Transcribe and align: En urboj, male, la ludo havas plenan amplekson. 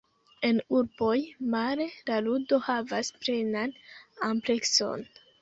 En 0.47 0.59
urboj, 0.77 1.17
male, 1.55 1.87
la 2.07 2.17
ludo 2.29 2.59
havas 2.69 3.13
plenan 3.27 3.77
amplekson. 4.31 5.07